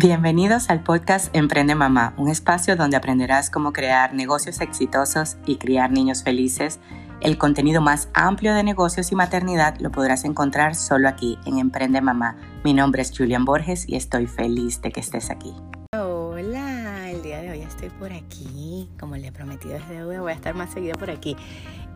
Bienvenidos 0.00 0.70
al 0.70 0.84
podcast 0.84 1.34
Emprende 1.34 1.74
Mamá, 1.74 2.14
un 2.18 2.28
espacio 2.28 2.76
donde 2.76 2.96
aprenderás 2.96 3.50
cómo 3.50 3.72
crear 3.72 4.14
negocios 4.14 4.60
exitosos 4.60 5.38
y 5.44 5.56
criar 5.56 5.90
niños 5.90 6.22
felices. 6.22 6.78
El 7.20 7.36
contenido 7.36 7.80
más 7.80 8.08
amplio 8.14 8.54
de 8.54 8.62
negocios 8.62 9.10
y 9.10 9.16
maternidad 9.16 9.76
lo 9.80 9.90
podrás 9.90 10.24
encontrar 10.24 10.76
solo 10.76 11.08
aquí 11.08 11.36
en 11.46 11.58
Emprende 11.58 12.00
Mamá. 12.00 12.36
Mi 12.62 12.74
nombre 12.74 13.02
es 13.02 13.10
Julian 13.10 13.44
Borges 13.44 13.88
y 13.88 13.96
estoy 13.96 14.28
feliz 14.28 14.80
de 14.82 14.92
que 14.92 15.00
estés 15.00 15.30
aquí. 15.30 15.52
Hola, 15.96 17.10
el 17.10 17.20
día 17.20 17.40
de 17.40 17.50
hoy 17.50 17.62
estoy 17.62 17.90
por 17.90 18.12
aquí. 18.12 18.88
Como 19.00 19.16
le 19.16 19.26
he 19.26 19.32
prometido 19.32 19.74
desde 19.74 20.04
hoy, 20.04 20.18
voy 20.18 20.30
a 20.30 20.36
estar 20.36 20.54
más 20.54 20.70
seguido 20.70 20.96
por 20.96 21.10
aquí. 21.10 21.36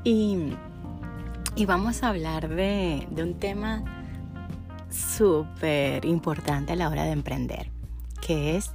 Y, 0.03 0.55
y 1.55 1.67
vamos 1.67 2.03
a 2.03 2.09
hablar 2.09 2.49
de, 2.49 3.07
de 3.13 3.23
un 3.23 3.39
tema 3.39 3.85
súper 4.91 6.05
importante 6.05 6.73
a 6.73 6.77
la 6.77 6.89
hora 6.89 7.05
de 7.05 7.13
emprender 7.13 7.71
que 8.27 8.57
es 8.57 8.71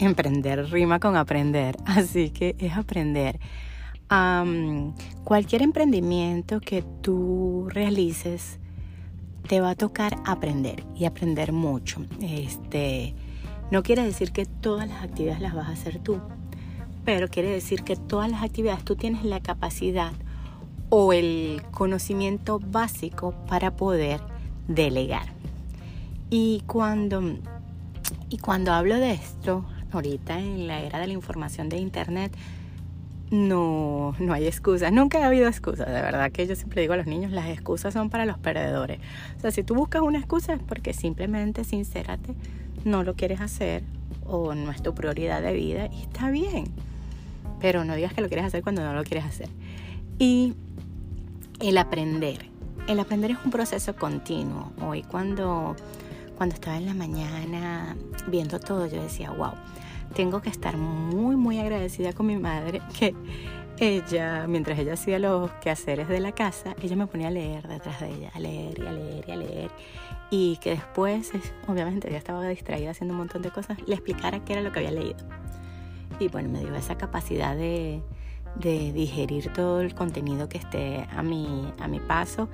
emprender, 0.00 0.70
rima 0.70 0.98
con 0.98 1.16
aprender, 1.16 1.76
así 1.86 2.30
que 2.30 2.56
es 2.58 2.76
aprender. 2.76 3.38
cualquier 5.24 5.62
emprendimiento 5.62 6.60
que 6.60 6.82
tú 7.00 7.68
realices 7.70 8.58
te 9.48 9.60
va 9.60 9.70
a 9.70 9.74
tocar 9.74 10.16
aprender 10.26 10.84
y 10.94 11.04
aprender 11.04 11.52
mucho. 11.52 12.04
Este, 12.20 13.14
no 13.70 13.82
quiere 13.82 14.02
decir 14.02 14.32
que 14.32 14.46
todas 14.46 14.88
las 14.88 15.02
actividades 15.02 15.40
las 15.40 15.54
vas 15.54 15.68
a 15.68 15.72
hacer 15.72 15.98
tú, 15.98 16.20
pero 17.04 17.28
quiere 17.28 17.50
decir 17.50 17.82
que 17.82 17.96
todas 17.96 18.30
las 18.30 18.42
actividades 18.42 18.84
tú 18.84 18.96
tienes 18.96 19.24
la 19.24 19.40
capacidad 19.40 20.12
o 20.88 21.12
el 21.12 21.62
conocimiento 21.70 22.58
básico 22.58 23.32
para 23.48 23.76
poder 23.76 24.20
delegar. 24.66 25.32
Y 26.30 26.62
cuando 26.66 27.38
y 28.30 28.38
cuando 28.38 28.72
hablo 28.72 28.96
de 28.96 29.12
esto, 29.12 29.64
ahorita 29.92 30.38
en 30.38 30.68
la 30.68 30.80
era 30.80 31.00
de 31.00 31.08
la 31.08 31.12
información 31.12 31.68
de 31.68 31.78
Internet, 31.78 32.32
no, 33.30 34.14
no 34.18 34.32
hay 34.32 34.46
excusas. 34.46 34.92
Nunca 34.92 35.22
ha 35.22 35.26
habido 35.26 35.48
excusas. 35.48 35.86
De 35.86 36.00
verdad 36.00 36.30
que 36.30 36.46
yo 36.46 36.54
siempre 36.54 36.80
digo 36.80 36.94
a 36.94 36.96
los 36.96 37.06
niños, 37.06 37.32
las 37.32 37.48
excusas 37.48 37.92
son 37.92 38.08
para 38.08 38.26
los 38.26 38.38
perdedores. 38.38 39.00
O 39.36 39.40
sea, 39.40 39.50
si 39.50 39.62
tú 39.64 39.74
buscas 39.74 40.02
una 40.02 40.18
excusa 40.18 40.54
es 40.54 40.60
porque 40.62 40.92
simplemente, 40.92 41.64
sincérate, 41.64 42.34
no 42.84 43.02
lo 43.02 43.14
quieres 43.14 43.40
hacer 43.40 43.82
o 44.26 44.54
no 44.54 44.70
es 44.70 44.82
tu 44.82 44.94
prioridad 44.94 45.42
de 45.42 45.52
vida 45.52 45.88
y 45.92 46.02
está 46.02 46.30
bien. 46.30 46.64
Pero 47.60 47.84
no 47.84 47.94
digas 47.94 48.12
que 48.12 48.20
lo 48.20 48.28
quieres 48.28 48.46
hacer 48.46 48.62
cuando 48.62 48.82
no 48.82 48.94
lo 48.94 49.04
quieres 49.04 49.24
hacer. 49.24 49.48
Y 50.18 50.54
el 51.60 51.78
aprender. 51.78 52.46
El 52.86 53.00
aprender 53.00 53.32
es 53.32 53.38
un 53.44 53.50
proceso 53.50 53.94
continuo. 53.94 54.72
Hoy 54.80 55.02
cuando 55.02 55.76
cuando 56.40 56.54
estaba 56.54 56.78
en 56.78 56.86
la 56.86 56.94
mañana 56.94 57.94
viendo 58.28 58.58
todo, 58.58 58.86
yo 58.86 59.02
decía, 59.02 59.30
wow, 59.30 59.52
tengo 60.14 60.40
que 60.40 60.48
estar 60.48 60.74
muy, 60.74 61.36
muy 61.36 61.58
agradecida 61.58 62.14
con 62.14 62.28
mi 62.28 62.38
madre 62.38 62.80
que 62.98 63.14
ella, 63.78 64.46
mientras 64.48 64.78
ella 64.78 64.94
hacía 64.94 65.18
los 65.18 65.50
quehaceres 65.60 66.08
de 66.08 66.18
la 66.18 66.32
casa, 66.32 66.74
ella 66.82 66.96
me 66.96 67.06
ponía 67.06 67.28
a 67.28 67.30
leer 67.30 67.68
detrás 67.68 68.00
de 68.00 68.08
ella, 68.08 68.30
a 68.32 68.40
leer 68.40 68.78
y 68.78 68.86
a 68.86 68.90
leer 68.90 69.24
y 69.28 69.30
a 69.32 69.36
leer. 69.36 69.70
Y 70.30 70.56
que 70.62 70.70
después, 70.70 71.30
obviamente, 71.68 72.08
ella 72.08 72.16
estaba 72.16 72.48
distraída 72.48 72.92
haciendo 72.92 73.12
un 73.12 73.18
montón 73.18 73.42
de 73.42 73.50
cosas, 73.50 73.76
le 73.86 73.94
explicara 73.94 74.42
qué 74.42 74.54
era 74.54 74.62
lo 74.62 74.72
que 74.72 74.78
había 74.78 74.92
leído. 74.92 75.18
Y 76.20 76.28
bueno, 76.28 76.48
me 76.48 76.60
dio 76.60 76.74
esa 76.74 76.96
capacidad 76.96 77.54
de, 77.54 78.00
de 78.54 78.94
digerir 78.94 79.52
todo 79.52 79.82
el 79.82 79.94
contenido 79.94 80.48
que 80.48 80.56
esté 80.56 81.06
a 81.14 81.22
mi, 81.22 81.70
a 81.78 81.86
mi 81.86 82.00
paso 82.00 82.48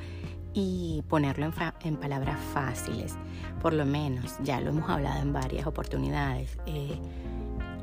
y 0.57 1.05
ponerlo 1.11 1.53
en, 1.83 1.97
palabras 1.97 2.41
fáciles. 2.55 3.15
Por 3.61 3.75
lo 3.75 3.85
menos, 3.85 4.39
ya 4.43 4.59
lo 4.59 4.71
hemos 4.71 4.89
hablado 4.89 5.21
en 5.21 5.35
varias 5.35 5.67
oportunidades, 5.67 6.57
eh, 6.65 6.99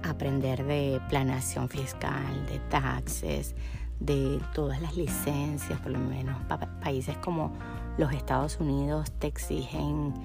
aprender 0.02 0.66
de 0.66 1.00
planeación 1.08 1.70
fiscal, 1.70 2.46
de 2.48 2.58
taxes, 2.72 3.56
de 4.00 4.42
todas 4.56 4.82
las 4.82 4.98
licencias, 4.98 5.80
por 5.82 5.92
lo 5.92 6.00
menos 6.00 6.36
países 6.82 7.16
como 7.18 7.54
los 8.00 8.12
Estados 8.12 8.60
Unidos 8.60 9.12
te 9.20 9.28
exigen 9.28 10.16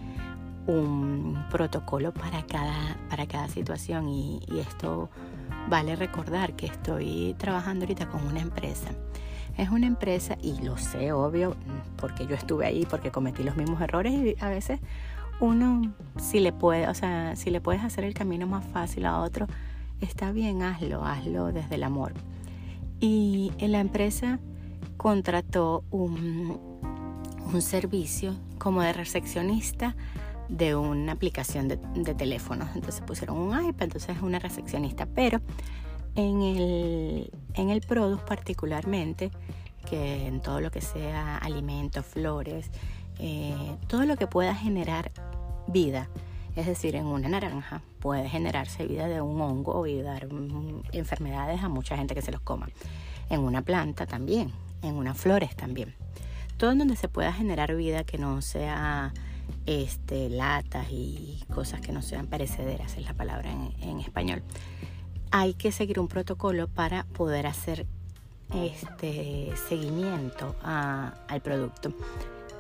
un 0.67 1.45
protocolo 1.51 2.15
para 2.15 2.47
cada, 2.47 2.97
para 3.11 3.27
cada 3.27 3.49
situación 3.49 4.09
y 4.09 4.41
esto 4.59 5.11
vale 5.69 5.97
recordar 5.97 6.55
que 6.57 6.67
estoy 6.67 7.35
trabajando 7.39 7.85
ahorita 7.85 8.09
con 8.09 8.27
una 8.27 8.41
empresa 8.41 8.89
es 9.59 9.71
una 9.71 9.87
empresa, 9.87 10.39
y 10.41 10.63
lo 10.63 10.79
sé, 10.79 11.13
obvio, 11.13 11.57
porque 11.97 12.27
yo 12.27 12.37
estuve 12.37 12.65
ahí, 12.65 12.87
porque 12.89 13.11
cometí 13.11 13.43
los 13.43 13.57
mismos 13.57 13.81
errores 13.81 14.13
y 14.13 14.37
a 14.41 14.49
veces 14.49 14.81
uno, 15.41 15.93
si 16.17 16.39
le 16.39 16.53
puede, 16.53 16.89
o 16.89 16.95
sea, 16.95 17.35
si 17.35 17.51
le 17.51 17.61
puedes 17.61 17.83
hacer 17.83 18.05
el 18.05 18.15
camino 18.15 18.47
más 18.47 18.65
fácil 18.67 19.05
a 19.05 19.21
otro, 19.21 19.49
está 20.01 20.31
bien, 20.31 20.63
hazlo, 20.63 21.05
hazlo 21.05 21.53
desde 21.53 21.75
el 21.75 21.83
amor. 21.83 22.15
Y 23.01 23.53
en 23.59 23.73
la 23.73 23.81
empresa 23.81 24.39
contrató 24.97 25.85
un, 25.91 26.59
un 27.53 27.63
servicio 27.63 28.37
como 28.59 28.83
de 28.83 28.93
recepcionista 28.93 29.97
de 30.49 30.77
una 30.77 31.13
aplicación 31.13 31.67
de, 31.67 31.79
de 31.95 32.15
teléfonos. 32.15 32.69
Entonces 32.77 33.03
pusieron 33.03 33.39
un 33.39 33.51
iPad, 33.51 33.85
entonces 33.85 34.17
es 34.17 34.23
una 34.23 34.39
recepcionista, 34.39 35.07
pero 35.07 35.41
en 36.19 36.43
el, 36.43 37.31
en 37.55 37.71
el 37.71 37.81
product 37.81 38.27
particularmente, 38.27 39.31
que 39.89 40.27
en 40.27 40.41
todo 40.41 40.61
lo 40.61 40.73
que 40.73 40.81
sea 40.81 41.39
alimentos, 41.39 42.05
flores, 42.05 42.73
eh, 43.21 43.77
todo 43.87 44.05
lo 44.05 44.17
que 44.17 44.27
pueda 44.27 44.53
generar 44.53 45.13
vida, 45.69 46.09
es 46.57 46.67
decir, 46.67 46.97
en 46.97 47.07
una 47.07 47.29
naranja 47.29 47.83
puede 48.01 48.29
generarse 48.29 48.85
vida 48.85 49.07
de 49.07 49.21
un 49.21 49.41
hongo 49.41 49.87
y 49.87 50.03
dar 50.03 50.27
enfermedades 50.93 51.63
a 51.63 51.69
mucha 51.69 51.97
gente 51.97 52.17
que 52.17 52.23
se 52.23 52.33
los 52.33 52.41
coma. 52.41 52.69
En 53.31 53.41
una 53.41 53.63
planta 53.63 54.05
también, 54.07 54.51
en 54.83 54.97
unas 54.97 55.17
flores 55.17 55.55
también. 55.55 55.95
Todo 56.57 56.73
en 56.73 56.79
donde 56.79 56.97
se 56.97 57.09
pueda 57.09 57.33
generar 57.33 57.77
vida 57.77 58.03
que 58.03 58.19
no 58.19 58.43
sea 58.43 59.15
este, 59.67 60.31
latas 60.31 60.89
y 60.91 61.45
cosas 61.55 61.81
que 61.81 61.93
no 61.93 62.03
sean 62.03 62.27
perecederas, 62.27 62.97
es 62.97 63.05
la 63.05 63.15
palabra 63.15 63.53
en 63.53 64.01
español 64.01 64.43
hay 65.31 65.55
que 65.55 65.73
seguir 65.73 66.01
un 66.01 66.09
protocolo 66.09 66.69
para 66.69 67.05
poder 67.05 67.47
hacer 67.47 67.87
este 68.55 69.53
seguimiento 69.69 70.55
al 70.63 71.41
producto. 71.43 71.93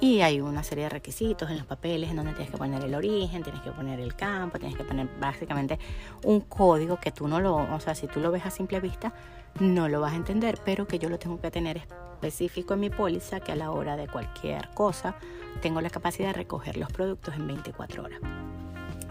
Y 0.00 0.20
hay 0.20 0.40
una 0.40 0.62
serie 0.62 0.84
de 0.84 0.90
requisitos 0.90 1.50
en 1.50 1.58
los 1.58 1.66
papeles 1.66 2.10
en 2.10 2.16
donde 2.16 2.32
tienes 2.32 2.52
que 2.52 2.56
poner 2.56 2.84
el 2.84 2.94
origen, 2.94 3.42
tienes 3.42 3.60
que 3.62 3.72
poner 3.72 3.98
el 3.98 4.14
campo, 4.14 4.58
tienes 4.58 4.78
que 4.78 4.84
poner 4.84 5.08
básicamente 5.18 5.78
un 6.22 6.40
código 6.42 7.00
que 7.00 7.10
tú 7.10 7.26
no 7.26 7.40
lo, 7.40 7.56
o 7.56 7.80
sea, 7.80 7.96
si 7.96 8.06
tú 8.06 8.20
lo 8.20 8.30
ves 8.30 8.46
a 8.46 8.50
simple 8.50 8.78
vista, 8.78 9.12
no 9.58 9.88
lo 9.88 10.00
vas 10.00 10.12
a 10.12 10.16
entender, 10.16 10.60
pero 10.64 10.86
que 10.86 11.00
yo 11.00 11.08
lo 11.08 11.18
tengo 11.18 11.40
que 11.40 11.50
tener 11.50 11.78
específico 11.78 12.74
en 12.74 12.80
mi 12.80 12.90
póliza, 12.90 13.40
que 13.40 13.50
a 13.50 13.56
la 13.56 13.72
hora 13.72 13.96
de 13.96 14.06
cualquier 14.06 14.68
cosa 14.70 15.16
tengo 15.62 15.80
la 15.80 15.90
capacidad 15.90 16.28
de 16.28 16.34
recoger 16.34 16.76
los 16.76 16.92
productos 16.92 17.34
en 17.34 17.48
24 17.48 18.04
horas. 18.04 18.20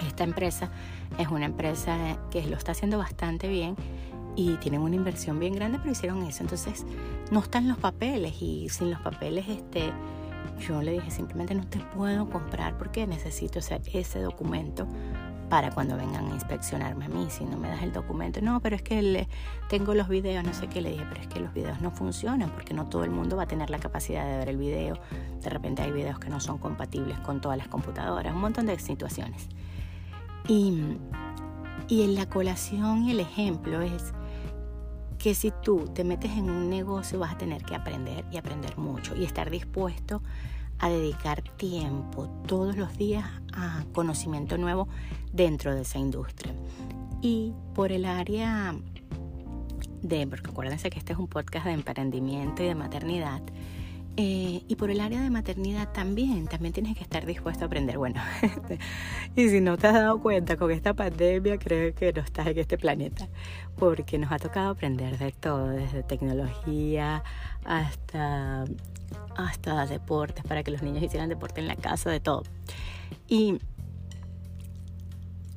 Esta 0.05 0.23
empresa 0.23 0.69
es 1.17 1.27
una 1.29 1.45
empresa 1.45 2.17
que 2.29 2.45
lo 2.45 2.55
está 2.55 2.73
haciendo 2.73 2.97
bastante 2.97 3.47
bien 3.47 3.75
y 4.35 4.55
tienen 4.57 4.81
una 4.81 4.95
inversión 4.95 5.39
bien 5.39 5.55
grande, 5.55 5.79
pero 5.79 5.91
hicieron 5.91 6.23
eso. 6.23 6.43
Entonces, 6.43 6.85
no 7.31 7.39
están 7.39 7.67
los 7.67 7.77
papeles 7.77 8.41
y 8.41 8.69
sin 8.69 8.91
los 8.91 9.01
papeles, 9.01 9.47
este, 9.47 9.91
yo 10.59 10.81
le 10.81 10.93
dije 10.93 11.11
simplemente 11.11 11.53
no 11.55 11.67
te 11.67 11.79
puedo 11.79 12.29
comprar 12.29 12.77
porque 12.77 13.05
necesito 13.05 13.59
ese 13.59 14.19
documento 14.21 14.87
para 15.49 15.71
cuando 15.71 15.95
vengan 15.95 16.27
a 16.27 16.33
inspeccionarme 16.33 17.05
a 17.05 17.09
mí. 17.09 17.27
Si 17.29 17.45
no 17.45 17.57
me 17.57 17.69
das 17.69 17.81
el 17.81 17.93
documento, 17.93 18.41
no, 18.41 18.59
pero 18.59 18.75
es 18.75 18.81
que 18.81 19.01
le, 19.01 19.27
tengo 19.69 19.93
los 19.93 20.07
videos, 20.07 20.43
no 20.43 20.53
sé 20.53 20.67
qué 20.67 20.81
le 20.81 20.91
dije, 20.91 21.05
pero 21.09 21.21
es 21.21 21.27
que 21.27 21.39
los 21.39 21.53
videos 21.53 21.81
no 21.81 21.91
funcionan 21.91 22.49
porque 22.49 22.73
no 22.73 22.87
todo 22.87 23.03
el 23.03 23.11
mundo 23.11 23.37
va 23.37 23.43
a 23.43 23.47
tener 23.47 23.69
la 23.69 23.79
capacidad 23.79 24.25
de 24.25 24.37
ver 24.37 24.49
el 24.49 24.57
video. 24.57 24.99
De 25.41 25.49
repente 25.49 25.81
hay 25.81 25.91
videos 25.91 26.19
que 26.19 26.29
no 26.29 26.39
son 26.39 26.57
compatibles 26.57 27.17
con 27.19 27.41
todas 27.41 27.57
las 27.57 27.67
computadoras, 27.67 28.33
un 28.33 28.41
montón 28.41 28.65
de 28.65 28.77
situaciones. 28.79 29.47
Y, 30.47 30.97
en 31.89 32.15
la 32.15 32.27
colación 32.27 33.09
el 33.09 33.19
ejemplo 33.19 33.81
es 33.81 34.13
que 35.17 35.33
si 35.33 35.51
tú 35.63 35.89
te 35.93 36.03
metes 36.03 36.31
en 36.31 36.49
un 36.49 36.69
negocio 36.69 37.19
vas 37.19 37.33
a 37.33 37.37
tener 37.37 37.63
que 37.63 37.75
aprender 37.75 38.25
y 38.31 38.37
aprender 38.37 38.77
mucho 38.77 39.15
y 39.15 39.23
estar 39.23 39.49
dispuesto 39.49 40.21
a 40.79 40.89
dedicar 40.89 41.41
tiempo 41.57 42.29
todos 42.47 42.77
los 42.77 42.97
días 42.97 43.25
a 43.53 43.83
conocimiento 43.93 44.57
nuevo 44.57 44.87
dentro 45.33 45.73
de 45.73 45.81
esa 45.81 45.97
industria. 45.97 46.53
Y 47.21 47.53
por 47.73 47.91
el 47.91 48.05
área 48.05 48.75
de, 50.01 50.27
porque 50.27 50.49
acuérdense 50.49 50.89
que 50.89 50.99
este 50.99 51.13
es 51.13 51.19
un 51.19 51.27
podcast 51.27 51.65
de 51.65 51.71
emprendimiento 51.71 52.63
y 52.63 52.67
de 52.67 52.75
maternidad, 52.75 53.41
eh, 54.19 54.63
y 54.67 54.75
por 54.77 54.89
el 54.89 54.99
área 54.99 55.21
de 55.21 55.29
maternidad 55.29 55.91
también, 55.93 56.47
también 56.47 56.73
tienes 56.73 56.97
que 56.97 57.03
estar 57.03 57.27
dispuesto 57.27 57.65
a 57.65 57.67
aprender. 57.67 57.99
Bueno, 57.99 58.19
y 59.35 59.49
si 59.49 59.61
no 59.61 59.77
te 59.77 59.85
has 59.85 59.93
dado 59.93 60.19
cuenta 60.19 60.57
con 60.57 60.71
esta 60.71 60.95
pandemia, 60.95 61.59
creo 61.59 61.93
que 61.93 62.11
no 62.11 62.21
estás 62.21 62.47
en 62.47 62.57
este 62.57 62.79
planeta, 62.79 63.27
porque 63.77 64.17
nos 64.17 64.31
ha 64.31 64.39
tocado 64.39 64.71
aprender 64.71 65.19
de 65.19 65.31
todo, 65.33 65.67
desde 65.69 66.01
tecnología 66.01 67.23
hasta, 67.63 68.65
hasta 69.35 69.85
deportes, 69.85 70.43
para 70.45 70.63
que 70.63 70.71
los 70.71 70.81
niños 70.81 71.03
hicieran 71.03 71.29
deporte 71.29 71.61
en 71.61 71.67
la 71.67 71.75
casa, 71.75 72.09
de 72.09 72.19
todo. 72.19 72.41
Y 73.27 73.59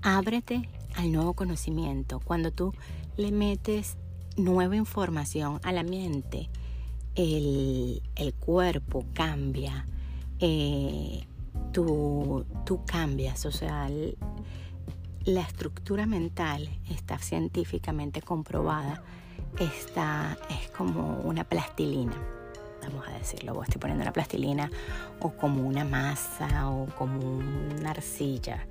ábrete 0.02 0.68
al 0.96 1.12
nuevo 1.12 1.32
conocimiento. 1.32 2.20
Cuando 2.20 2.50
tú 2.50 2.74
le 3.16 3.32
metes 3.32 3.96
nueva 4.36 4.76
información 4.76 5.60
a 5.62 5.72
la 5.72 5.82
mente, 5.82 6.50
el, 7.14 8.34
cuerpo 8.38 9.04
cambia, 9.12 9.86
eh, 10.38 11.26
tú, 11.72 12.46
tú, 12.64 12.84
cambias, 12.84 13.46
o 13.46 13.52
sea, 13.52 13.88
la 15.24 15.40
estructura 15.40 16.06
mental 16.06 16.68
está 16.88 17.18
científicamente 17.18 18.22
comprobada, 18.22 19.02
está, 19.58 20.38
es 20.50 20.70
como 20.70 21.20
una 21.20 21.44
plastilina, 21.44 22.16
vamos 22.82 23.06
a 23.08 23.18
decirlo, 23.18 23.54
vos 23.54 23.64
estoy 23.64 23.80
poniendo 23.80 24.02
una 24.02 24.12
plastilina 24.12 24.70
o 25.20 25.30
como 25.30 25.66
una 25.66 25.84
masa 25.84 26.70
o 26.70 26.86
como 26.96 27.20
una 27.20 27.90
arcilla. 27.90 28.66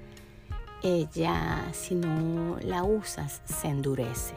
Ella, 0.82 1.68
si 1.74 1.94
no 1.94 2.58
la 2.62 2.84
usas, 2.84 3.42
se 3.44 3.68
endurece. 3.68 4.34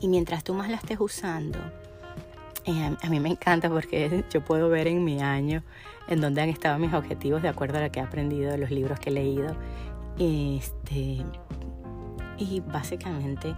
Y 0.00 0.08
mientras 0.08 0.42
tú 0.42 0.54
más 0.54 0.68
la 0.68 0.76
estés 0.76 0.98
usando, 1.00 1.58
a 2.66 3.08
mí 3.08 3.20
me 3.20 3.30
encanta 3.30 3.68
porque 3.68 4.24
yo 4.30 4.44
puedo 4.44 4.68
ver 4.68 4.88
en 4.88 5.04
mi 5.04 5.20
año 5.20 5.62
en 6.08 6.20
dónde 6.20 6.42
han 6.42 6.48
estado 6.48 6.78
mis 6.78 6.92
objetivos 6.92 7.42
de 7.42 7.48
acuerdo 7.48 7.78
a 7.78 7.82
lo 7.82 7.90
que 7.90 8.00
he 8.00 8.02
aprendido 8.02 8.50
de 8.50 8.58
los 8.58 8.70
libros 8.70 8.98
que 8.98 9.10
he 9.10 9.12
leído. 9.12 9.56
Este, 10.18 11.24
y 12.38 12.60
básicamente 12.60 13.54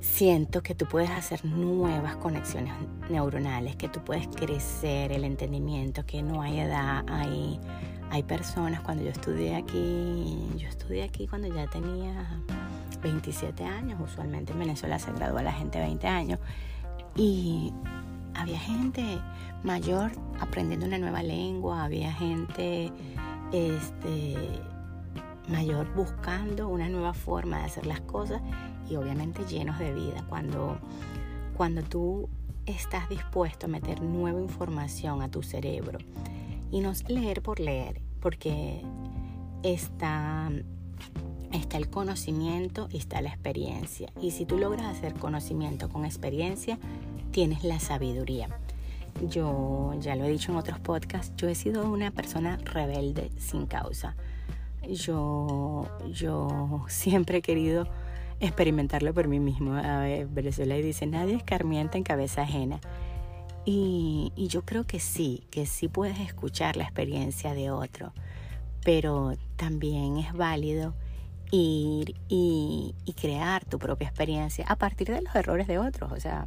siento 0.00 0.62
que 0.62 0.74
tú 0.74 0.86
puedes 0.86 1.10
hacer 1.10 1.44
nuevas 1.44 2.16
conexiones 2.16 2.72
neuronales, 3.10 3.76
que 3.76 3.88
tú 3.88 4.00
puedes 4.00 4.26
crecer 4.28 5.12
el 5.12 5.24
entendimiento, 5.24 6.04
que 6.06 6.22
no 6.22 6.42
hay 6.42 6.60
edad, 6.60 7.04
hay, 7.08 7.60
hay 8.10 8.22
personas, 8.22 8.80
cuando 8.80 9.04
yo 9.04 9.10
estudié 9.10 9.56
aquí, 9.56 10.48
yo 10.56 10.68
estudié 10.68 11.04
aquí 11.04 11.26
cuando 11.28 11.48
ya 11.54 11.66
tenía 11.68 12.40
27 13.02 13.64
años, 13.64 14.00
usualmente 14.00 14.52
en 14.52 14.58
Venezuela 14.58 14.98
se 14.98 15.12
gradúa 15.12 15.42
la 15.42 15.52
gente 15.52 15.78
de 15.78 15.84
20 15.84 16.06
años, 16.08 16.38
y 17.18 17.72
había 18.34 18.58
gente 18.58 19.18
mayor 19.64 20.12
aprendiendo 20.40 20.86
una 20.86 20.98
nueva 20.98 21.22
lengua, 21.22 21.84
había 21.84 22.12
gente 22.12 22.92
este, 23.52 24.36
mayor 25.48 25.92
buscando 25.94 26.68
una 26.68 26.88
nueva 26.88 27.12
forma 27.12 27.58
de 27.58 27.64
hacer 27.64 27.86
las 27.86 28.00
cosas 28.02 28.40
y 28.88 28.94
obviamente 28.94 29.44
llenos 29.44 29.78
de 29.80 29.92
vida. 29.92 30.24
Cuando, 30.28 30.78
cuando 31.56 31.82
tú 31.82 32.28
estás 32.66 33.08
dispuesto 33.08 33.66
a 33.66 33.68
meter 33.68 34.00
nueva 34.00 34.40
información 34.40 35.20
a 35.20 35.28
tu 35.28 35.42
cerebro 35.42 35.98
y 36.70 36.80
no 36.80 36.92
leer 37.08 37.42
por 37.42 37.58
leer, 37.58 38.00
porque 38.20 38.82
está, 39.64 40.50
está 41.52 41.76
el 41.76 41.88
conocimiento 41.88 42.88
y 42.90 42.98
está 42.98 43.20
la 43.20 43.30
experiencia. 43.30 44.10
Y 44.20 44.32
si 44.32 44.44
tú 44.44 44.58
logras 44.58 44.86
hacer 44.86 45.14
conocimiento 45.14 45.88
con 45.88 46.04
experiencia, 46.04 46.78
tienes 47.30 47.64
la 47.64 47.80
sabiduría. 47.80 48.48
Yo 49.28 49.94
ya 50.00 50.14
lo 50.14 50.24
he 50.24 50.30
dicho 50.30 50.52
en 50.52 50.58
otros 50.58 50.78
podcasts, 50.78 51.34
yo 51.36 51.48
he 51.48 51.54
sido 51.54 51.90
una 51.90 52.10
persona 52.10 52.58
rebelde 52.58 53.30
sin 53.38 53.66
causa. 53.66 54.14
Yo, 54.88 55.88
yo 56.12 56.84
siempre 56.88 57.38
he 57.38 57.42
querido 57.42 57.88
experimentarlo 58.40 59.12
por 59.12 59.26
mí 59.26 59.40
mismo. 59.40 59.74
A 59.74 60.00
ver, 60.00 60.26
Venezuela 60.28 60.76
dice, 60.76 61.06
nadie 61.06 61.34
escarmienta 61.34 61.98
en 61.98 62.04
cabeza 62.04 62.42
ajena. 62.42 62.80
Y, 63.64 64.32
y, 64.34 64.48
yo 64.48 64.62
creo 64.62 64.84
que 64.84 64.98
sí, 64.98 65.42
que 65.50 65.66
sí 65.66 65.88
puedes 65.88 66.20
escuchar 66.20 66.76
la 66.76 66.84
experiencia 66.84 67.52
de 67.52 67.70
otro, 67.70 68.12
pero 68.82 69.34
también 69.56 70.16
es 70.16 70.32
válido 70.32 70.94
ir 71.50 72.14
y, 72.28 72.94
y 73.04 73.12
crear 73.14 73.64
tu 73.64 73.78
propia 73.78 74.08
experiencia 74.08 74.64
a 74.68 74.76
partir 74.76 75.08
de 75.08 75.22
los 75.22 75.34
errores 75.34 75.66
de 75.66 75.78
otros. 75.78 76.12
O 76.12 76.20
sea, 76.20 76.46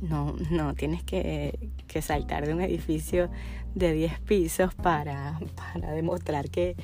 no, 0.00 0.34
no 0.50 0.74
tienes 0.74 1.02
que, 1.02 1.58
saltar 2.02 2.46
de 2.46 2.54
un 2.54 2.60
edificio 2.60 3.30
de 3.74 3.92
10 3.92 4.20
pisos 4.20 4.74
para, 4.74 5.38
demostrar 5.94 6.50
que, 6.50 6.76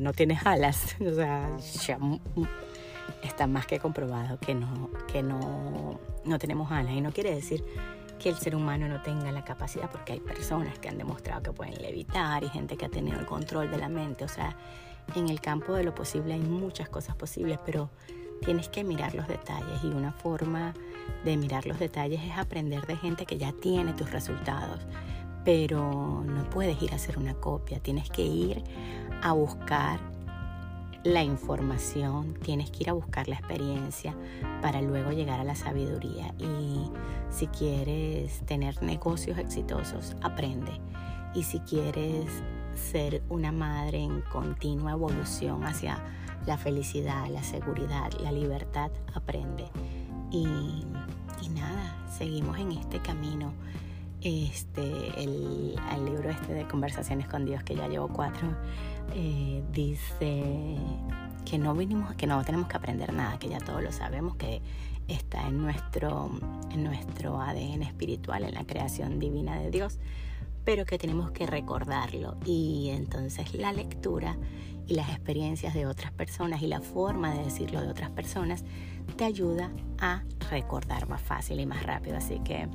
no 0.00 0.12
tienes 0.12 0.44
alas. 0.46 0.96
O 1.00 1.14
sea, 1.14 1.56
ya 1.86 1.98
está 3.22 3.46
más 3.46 3.66
que 3.66 3.78
comprobado 3.78 4.38
que 4.38 4.54
no, 4.54 4.90
que 5.06 5.22
no, 5.22 6.00
no 6.24 6.38
tenemos 6.38 6.70
alas. 6.72 6.92
Y 6.94 7.00
no 7.00 7.12
quiere 7.12 7.34
decir 7.34 7.64
que 8.18 8.30
el 8.30 8.36
ser 8.36 8.56
humano 8.56 8.88
no 8.88 9.02
tenga 9.02 9.30
la 9.32 9.44
capacidad, 9.44 9.90
porque 9.90 10.14
hay 10.14 10.20
personas 10.20 10.78
que 10.78 10.88
han 10.88 10.98
demostrado 10.98 11.42
que 11.42 11.52
pueden 11.52 11.80
levitar 11.80 12.42
y 12.42 12.48
gente 12.48 12.76
que 12.76 12.86
ha 12.86 12.88
tenido 12.88 13.18
el 13.18 13.26
control 13.26 13.70
de 13.70 13.78
la 13.78 13.88
mente. 13.88 14.24
O 14.24 14.28
sea, 14.28 14.56
en 15.14 15.28
el 15.28 15.40
campo 15.40 15.74
de 15.74 15.84
lo 15.84 15.94
posible 15.94 16.34
hay 16.34 16.40
muchas 16.40 16.88
cosas 16.88 17.16
posibles, 17.16 17.58
pero 17.64 17.90
tienes 18.44 18.68
que 18.68 18.84
mirar 18.84 19.14
los 19.14 19.28
detalles 19.28 19.82
y 19.82 19.86
una 19.86 20.12
forma 20.12 20.74
de 21.24 21.36
mirar 21.36 21.66
los 21.66 21.78
detalles 21.78 22.20
es 22.22 22.36
aprender 22.36 22.86
de 22.86 22.96
gente 22.96 23.26
que 23.26 23.38
ya 23.38 23.52
tiene 23.52 23.92
tus 23.92 24.10
resultados, 24.10 24.80
pero 25.44 26.24
no 26.26 26.48
puedes 26.50 26.80
ir 26.82 26.92
a 26.92 26.96
hacer 26.96 27.18
una 27.18 27.34
copia, 27.34 27.80
tienes 27.80 28.10
que 28.10 28.22
ir 28.22 28.62
a 29.22 29.32
buscar 29.32 30.00
la 31.04 31.22
información, 31.22 32.34
tienes 32.42 32.70
que 32.70 32.84
ir 32.84 32.90
a 32.90 32.94
buscar 32.94 33.28
la 33.28 33.36
experiencia 33.36 34.14
para 34.62 34.80
luego 34.80 35.12
llegar 35.12 35.38
a 35.38 35.44
la 35.44 35.54
sabiduría. 35.54 36.34
Y 36.38 36.90
si 37.30 37.46
quieres 37.48 38.40
tener 38.46 38.82
negocios 38.82 39.36
exitosos, 39.36 40.16
aprende. 40.22 40.72
Y 41.34 41.42
si 41.42 41.60
quieres 41.60 42.26
ser 42.76 43.22
una 43.28 43.52
madre 43.52 43.98
en 44.02 44.20
continua 44.22 44.92
evolución 44.92 45.64
hacia 45.64 45.98
la 46.46 46.58
felicidad, 46.58 47.28
la 47.28 47.42
seguridad, 47.42 48.12
la 48.20 48.32
libertad, 48.32 48.90
aprende. 49.14 49.66
Y, 50.30 50.46
nada, 51.54 51.96
seguimos 52.16 52.58
en 52.58 52.72
este 52.72 52.98
camino. 53.00 53.52
Este, 54.20 55.22
el, 55.22 55.76
libro 56.04 56.30
este 56.30 56.54
de 56.54 56.66
Conversaciones 56.66 57.28
con 57.28 57.44
Dios, 57.44 57.62
que 57.62 57.76
ya 57.76 57.88
llevo 57.88 58.08
cuatro, 58.08 58.48
eh, 59.14 59.62
dice 59.72 60.76
que 61.44 61.58
no 61.58 61.74
vinimos, 61.74 62.14
que 62.14 62.26
no 62.26 62.42
tenemos 62.42 62.68
que 62.68 62.76
aprender 62.76 63.12
nada, 63.12 63.38
que 63.38 63.48
ya 63.48 63.58
todos 63.58 63.82
lo 63.82 63.92
sabemos, 63.92 64.36
que 64.36 64.62
está 65.08 65.46
en 65.46 65.60
nuestro, 65.60 66.30
en 66.70 66.84
nuestro 66.84 67.40
ADN 67.40 67.82
espiritual, 67.82 68.44
en 68.44 68.54
la 68.54 68.64
creación 68.64 69.18
divina 69.18 69.58
de 69.58 69.70
Dios, 69.70 69.98
pero 70.64 70.84
que 70.84 70.98
tenemos 70.98 71.30
que 71.30 71.46
recordarlo. 71.46 72.36
Y 72.44 72.90
entonces 72.90 73.54
la 73.54 73.72
lectura 73.72 74.36
y 74.86 74.94
las 74.94 75.08
experiencias 75.10 75.74
de 75.74 75.86
otras 75.86 76.12
personas 76.12 76.62
y 76.62 76.66
la 76.66 76.80
forma 76.80 77.32
de 77.32 77.44
decirlo 77.44 77.80
de 77.80 77.88
otras 77.88 78.10
personas 78.10 78.64
te 79.16 79.24
ayuda 79.24 79.70
a 79.98 80.22
recordar 80.50 81.08
más 81.08 81.22
fácil 81.22 81.60
y 81.60 81.66
más 81.66 81.82
rápido. 81.82 82.16
Así 82.16 82.40
que 82.40 82.68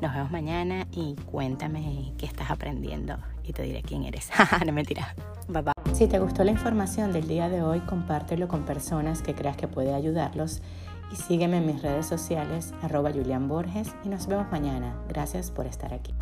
nos 0.00 0.14
vemos 0.14 0.30
mañana 0.30 0.86
y 0.92 1.16
cuéntame 1.26 2.12
qué 2.16 2.26
estás 2.26 2.50
aprendiendo 2.50 3.16
y 3.44 3.52
te 3.52 3.62
diré 3.62 3.82
quién 3.82 4.04
eres. 4.04 4.30
no 4.66 4.72
mentira. 4.72 5.14
Bye 5.48 5.62
bye. 5.62 5.94
Si 5.94 6.06
te 6.06 6.18
gustó 6.18 6.44
la 6.44 6.52
información 6.52 7.12
del 7.12 7.28
día 7.28 7.48
de 7.48 7.62
hoy, 7.62 7.80
compártelo 7.80 8.48
con 8.48 8.64
personas 8.64 9.22
que 9.22 9.34
creas 9.34 9.56
que 9.56 9.68
puede 9.68 9.92
ayudarlos 9.94 10.62
y 11.12 11.16
sígueme 11.16 11.58
en 11.58 11.66
mis 11.66 11.82
redes 11.82 12.06
sociales 12.06 12.72
arroba 12.82 13.10
Julian 13.10 13.48
Borges 13.48 13.88
y 14.04 14.08
nos 14.08 14.26
vemos 14.26 14.50
mañana. 14.50 14.94
Gracias 15.08 15.50
por 15.50 15.66
estar 15.66 15.92
aquí. 15.92 16.14